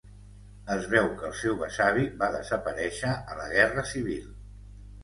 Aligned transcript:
Es 0.75 0.87
veu 0.93 1.09
que 1.19 1.27
el 1.27 1.35
seu 1.41 1.59
besavi 1.61 2.07
va 2.25 2.31
desaparèixer 2.39 3.17
a 3.37 3.41
la 3.43 3.49
guerra 3.57 3.89
civil. 3.93 4.27